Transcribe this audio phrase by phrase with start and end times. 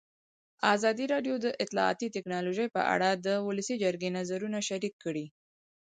[0.75, 5.25] ازادي راډیو د اطلاعاتی تکنالوژي په اړه د ولسي جرګې نظرونه شریک کړي.